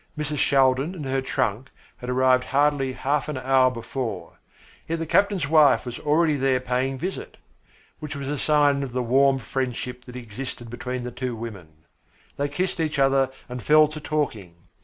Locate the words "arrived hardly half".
2.09-3.29